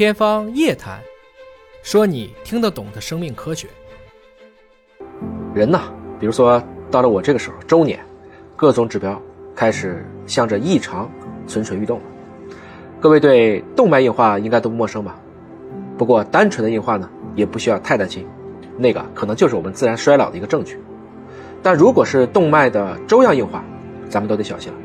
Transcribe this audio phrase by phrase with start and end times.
[0.00, 0.98] 天方夜谭，
[1.82, 3.68] 说你听得懂的生命科学。
[5.52, 6.58] 人呐，比如说
[6.90, 8.00] 到了我这个时候，中年，
[8.56, 9.20] 各种指标
[9.54, 11.06] 开始向着异常
[11.46, 12.04] 蠢蠢欲动了。
[12.98, 15.20] 各位对动脉硬化应该都不陌生吧？
[15.98, 18.26] 不过单纯的硬化呢，也不需要太担心，
[18.78, 20.80] 那个可能就是我们自然衰老的一个证据。
[21.62, 23.62] 但如果是动脉的粥样硬化，
[24.08, 24.78] 咱们都得小心了。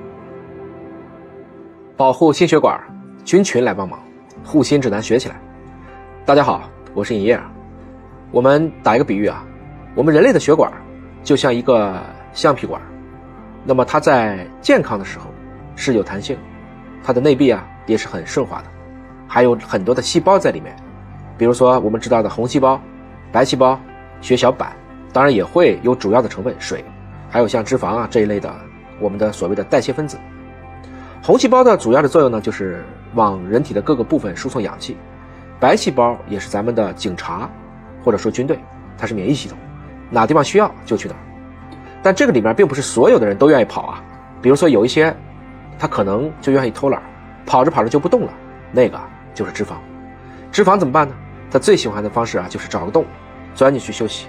[1.96, 2.78] 保护心血管，
[3.24, 3.98] 菌群来帮忙，
[4.46, 5.36] 护心指南学起来。
[6.24, 7.38] 大家好，我是尹烨。
[8.32, 9.44] 我们打一个比喻啊，
[9.96, 10.72] 我们人类的血管
[11.24, 12.00] 就像一个
[12.32, 12.80] 橡皮管，
[13.64, 15.26] 那么它在健康的时候
[15.76, 16.38] 是有弹性，
[17.04, 18.66] 它的内壁啊也是很顺滑的，
[19.28, 20.76] 还有很多的细胞在里面，
[21.40, 22.80] 比如说我们知道的红细胞、
[23.32, 23.80] 白细胞、
[24.22, 24.76] 血小板，
[25.12, 26.86] 当然也会有主要的成分水，
[27.32, 28.54] 还有像脂肪啊这一类的
[29.00, 30.20] 我们的所谓的代谢分子。
[31.24, 34.96] 红细胞的主要的作用呢，就是往人体的各个部分输送氧气。
[35.60, 37.50] 白细胞也是咱们的警察，
[38.04, 38.60] 或者说军队，
[38.98, 39.58] 它是免疫系统，
[40.12, 41.16] 哪地方需要就去哪。
[42.04, 44.04] 但这个里面并不是所有的人都愿意跑啊。
[44.42, 45.16] 比如说有一些，
[45.80, 47.02] 他可能就愿意偷懒，
[47.46, 48.34] 跑着跑着就不动了，
[48.72, 49.00] 那个
[49.34, 49.76] 就是脂肪。
[50.52, 51.16] 脂肪怎么办呢？
[51.50, 53.06] 他最喜欢的方式啊，就是找个洞，
[53.56, 54.28] 钻进去休息。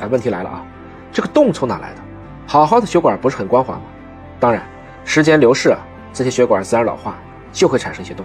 [0.00, 0.64] 哎，问题来了啊，
[1.12, 2.00] 这个洞从哪来的？
[2.46, 3.82] 好好的血管不是很光滑吗？
[4.40, 4.62] 当然。
[5.08, 5.78] 时间流逝啊，
[6.12, 7.16] 这些血管自然老化，
[7.52, 8.24] 就会产生一些洞。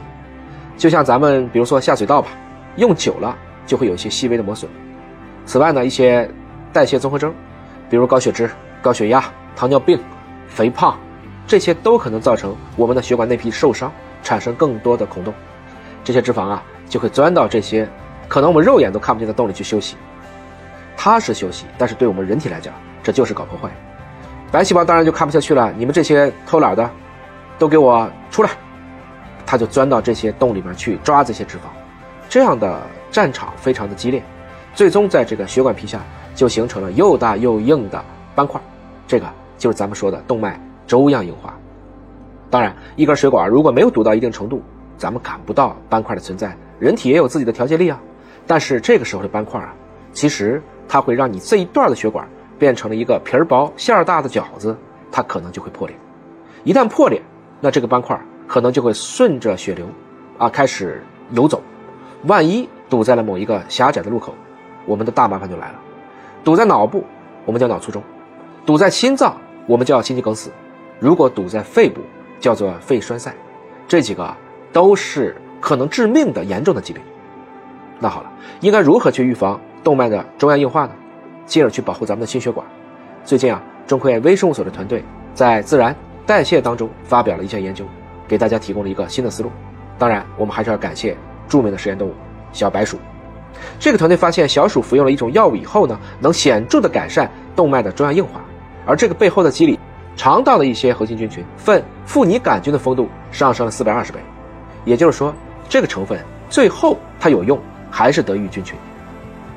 [0.77, 2.29] 就像咱们比如说下水道吧，
[2.75, 4.69] 用久了就会有一些细微的磨损。
[5.45, 6.29] 此外呢，一些
[6.73, 7.33] 代谢综合征，
[7.89, 8.49] 比如高血脂、
[8.81, 9.23] 高血压、
[9.55, 9.99] 糖尿病、
[10.47, 10.97] 肥胖，
[11.45, 13.91] 这些都可能造成我们的血管内皮受伤，
[14.23, 15.33] 产生更多的孔洞。
[16.03, 17.87] 这些脂肪啊，就会钻到这些
[18.27, 19.95] 可能我们肉眼都看不见的洞里去休息。
[20.97, 23.69] 它是休息，但是对我们人体来讲，这就是搞破坏。
[24.51, 26.89] 白细胞当然就看不下去了，你们这些偷懒的，
[27.57, 28.49] 都给我出来！
[29.51, 31.63] 他就钻到这些洞里面去抓这些脂肪，
[32.29, 34.23] 这样的战场非常的激烈，
[34.73, 35.99] 最终在这个血管皮下
[36.33, 38.01] 就形成了又大又硬的
[38.33, 38.61] 斑块，
[39.05, 39.25] 这个
[39.57, 41.53] 就是咱们说的动脉粥样硬化。
[42.49, 44.63] 当然，一根血管如果没有堵到一定程度，
[44.97, 47.99] 咱们感不到斑块的存在，人体也有自己的调节力啊。
[48.47, 49.73] 但是这个时候的斑块啊，
[50.13, 52.25] 其实它会让你这一段的血管。
[52.57, 54.77] 变成了一个皮儿薄馅儿大的饺子，
[55.11, 55.97] 它可能就会破裂。
[56.63, 57.21] 一旦破裂，
[57.59, 58.15] 那这个斑块
[58.51, 59.87] 可能就会顺着血流，
[60.37, 61.01] 啊，开始
[61.31, 61.63] 游走。
[62.23, 64.35] 万一堵在了某一个狭窄的路口，
[64.85, 65.79] 我们的大麻烦就来了。
[66.43, 67.05] 堵在脑部，
[67.45, 68.01] 我们叫脑卒中；
[68.65, 70.49] 堵在心脏，我们叫心肌梗死；
[70.99, 72.01] 如果堵在肺部，
[72.41, 73.33] 叫做肺栓塞。
[73.87, 74.35] 这几个
[74.73, 77.01] 都是可能致命的严重的疾病。
[77.99, 78.29] 那好了，
[78.59, 80.91] 应该如何去预防动脉的粥样硬化呢？
[81.45, 82.67] 进而去保护咱们的心血管。
[83.23, 85.01] 最近啊，中科院微生物所的团队
[85.33, 85.95] 在《自然
[86.25, 87.85] 代谢》当中发表了一项研究，
[88.31, 89.51] 给大家提供了一个新的思路。
[89.99, 91.17] 当然，我们还是要感谢
[91.49, 92.13] 著名的实验动物
[92.53, 92.97] 小白鼠。
[93.77, 98.39] 这个团队发现，小鼠服用了一种药物以后呢，能显著的改善动脉的粥样硬化。
[98.85, 99.77] 而这个背后的机理，
[100.15, 104.19] 肠道的一些核心菌群粪富尼杆菌的丰度上升了四百二十倍。
[104.85, 105.33] 也就是说，
[105.67, 106.17] 这个成分
[106.49, 107.59] 最后它有用，
[107.91, 108.79] 还是得益于菌群。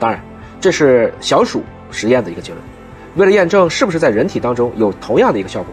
[0.00, 0.20] 当然，
[0.60, 1.62] 这是小鼠。
[1.90, 2.60] 实验的一个结论，
[3.14, 5.72] 为了验证是不是在人体当中有同样的一个效果，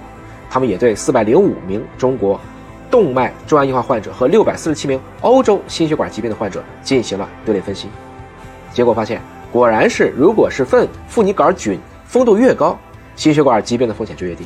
[0.51, 2.39] 他们也对四百零五名中国
[2.91, 7.87] 动脉粥样硬化患者和六百四十七名欧洲心血管疾病的患者进行了队列分析，
[8.73, 9.21] 结果发现，
[9.51, 12.77] 果然是如果是粪富尼杆菌丰度越高，
[13.15, 14.45] 心血管疾病的风险就越低，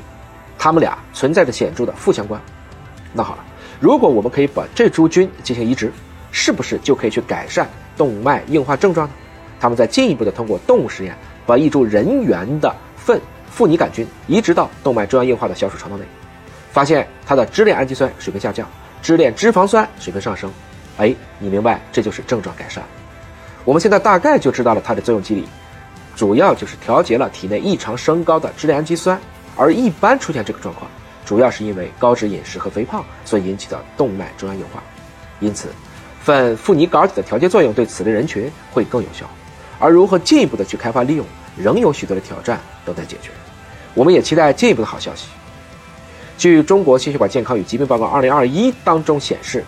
[0.58, 2.40] 它们俩存在着显著的负相关。
[3.12, 3.44] 那好了，
[3.80, 5.92] 如果我们可以把这株菌进行移植，
[6.32, 7.68] 是不是就可以去改善
[7.98, 9.14] 动脉硬化症状呢？
[9.60, 11.14] 他们在进一步的通过动物实验。
[11.48, 16.04] 把一株人源的粪富尼杆菌移植到动脉粥样硬化的小鼠肠道内，
[16.76, 18.68] 发现它的支链氨基酸水平下降，
[19.02, 20.52] 支链脂肪酸水平上升。
[20.98, 22.84] 哎，你明白，这就是症状改善。
[23.64, 25.48] 我们现在大概就知道了它的作用机理，
[26.18, 29.18] 主要就是调节了体内异常升高的支链氨基酸。
[29.56, 30.92] 而一般出现这个状况，
[31.26, 34.84] 主要是因为高脂饮食和肥胖所引起的动脉粥样硬化。
[35.40, 35.70] 因此，
[36.22, 39.26] 粪富尼杆菌的调节作用对此类人群会更有效。
[39.80, 41.26] 而如何进一步的去开发利用，
[41.56, 43.30] 仍有许多的挑战等待解决。
[43.94, 45.30] 我们也期待进一步的好消息。
[46.38, 49.64] 据《中国心血管健康与疾病报告 （2021）》当中显示，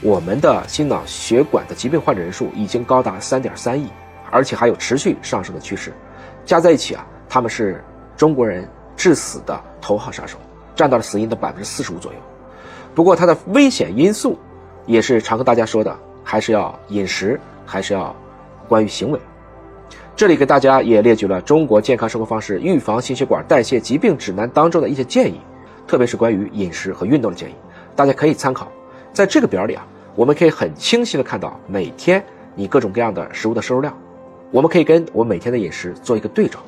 [0.00, 3.86] 我们的心脑血管的疾病患者人数已经高达3.3亿，
[4.30, 5.92] 而且还有持续上升的趋势。
[6.44, 7.82] 加在一起啊，他们是
[8.16, 10.36] 中国人致死的头号杀手，
[10.74, 12.18] 占到了死因的百分之四十五左右。
[12.96, 14.36] 不过，它的危险因素
[14.86, 18.14] 也是常和大家说的，还是要饮食，还是要
[18.68, 19.20] 关于行为。
[20.16, 25.40] 这里给大家也列举了《中国健康生活方式预防心血管代谢疾病指南》当中的一些建议，
[25.86, 27.54] 特别是关于饮食和运动的建议，
[27.94, 28.70] 大家可以参考。
[29.12, 32.24] 在这个表里啊，我们可以很清晰的看到每天
[32.54, 33.96] 你各种各样的食物的摄入量，
[34.50, 36.58] 我们可以跟我们每天的饮食做一个对照，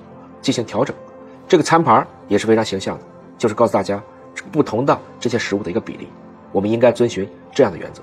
[0.42, 0.94] 进行调整。
[1.48, 3.04] 这个餐盘也是非常形象的，
[3.38, 4.02] 就是告诉大家
[4.50, 6.08] 不同的这些食物的一个比例，
[6.52, 8.02] 我们应该遵循这样的原则。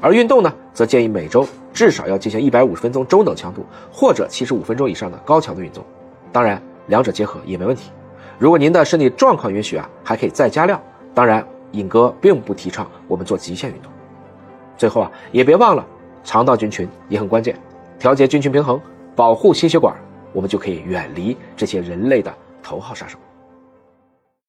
[0.00, 5.84] 而运动呢，则建议每周至少要进行一百五十分钟中等强度或者七十五分钟以上的高强度运动，
[6.32, 7.90] 当然两者结合也没问题。
[8.38, 10.80] 如果您的身体状况允许啊，还可以再加量。
[11.14, 13.92] 当然，尹哥并不提倡我们做极限运动。
[14.76, 15.86] 最后啊，也别忘了
[16.24, 17.56] 肠道菌群也很关键，
[17.98, 18.80] 调节菌群平衡，
[19.14, 19.94] 保护心血管，
[20.32, 22.32] 我们就可以远离这些人类的
[22.62, 23.18] 头号杀手。